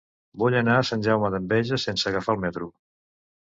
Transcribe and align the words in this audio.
Vull 0.43 0.55
anar 0.61 0.77
a 0.77 0.85
Sant 0.89 1.03
Jaume 1.09 1.31
d'Enveja 1.37 1.81
sense 1.85 2.11
agafar 2.13 2.37
el 2.39 2.43
metro. 2.49 2.73